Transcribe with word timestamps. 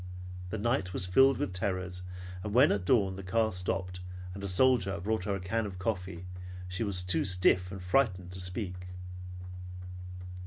The 0.49 0.57
night 0.57 0.93
was 0.93 1.05
filled 1.05 1.37
with 1.37 1.53
terrors, 1.53 2.01
and 2.43 2.55
when 2.55 2.71
at 2.71 2.85
dawn 2.85 3.17
the 3.17 3.21
car 3.21 3.51
stopped, 3.51 3.99
and 4.33 4.43
a 4.43 4.47
soldier 4.47 4.99
brought 4.99 5.25
her 5.25 5.35
a 5.35 5.39
can 5.39 5.67
of 5.67 5.77
coffee 5.77 6.25
she 6.67 6.83
was 6.83 7.03
too 7.03 7.23
stiff 7.23 7.71
and 7.71 7.83
frightened 7.83 8.31
to 8.31 8.39
speak. 8.39 8.87